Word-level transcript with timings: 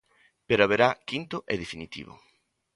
Pero 0.47 0.61
haberá 0.63 0.89
quinto 1.09 1.37
e 1.53 1.55
definitivo. 1.63 2.13